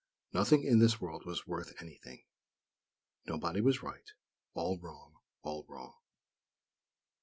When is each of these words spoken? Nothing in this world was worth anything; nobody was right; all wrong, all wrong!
Nothing 0.33 0.63
in 0.63 0.79
this 0.79 0.99
world 0.99 1.27
was 1.27 1.45
worth 1.45 1.79
anything; 1.79 2.23
nobody 3.27 3.61
was 3.61 3.83
right; 3.83 4.09
all 4.55 4.79
wrong, 4.79 5.17
all 5.43 5.63
wrong! 5.69 5.93